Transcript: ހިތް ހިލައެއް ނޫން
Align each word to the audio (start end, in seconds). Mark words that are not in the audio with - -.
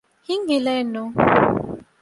ހިތް 0.27 0.47
ހިލައެއް 0.51 0.91
ނޫން 0.95 1.15